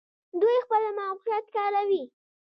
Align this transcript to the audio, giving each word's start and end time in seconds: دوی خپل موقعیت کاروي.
دوی 0.39 0.57
خپل 0.65 0.83
موقعیت 0.99 1.45
کاروي. 1.55 2.03